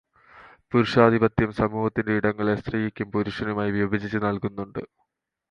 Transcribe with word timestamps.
പുരുഷാധിപത്യം 0.71 1.51
സമൂഹത്തിന്റെ 1.51 2.13
ഇടങ്ങളെ 2.13 2.55
സ്ത്രീക്കും 2.55 3.11
പുരുഷനുമായി 3.11 3.71
വിഭജിച്ചു 3.71 4.17
നൽകുന്നുണ്ട്. 4.17 4.83